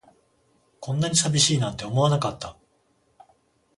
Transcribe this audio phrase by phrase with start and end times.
[0.79, 2.57] こんなに寂しいなんて思わなかった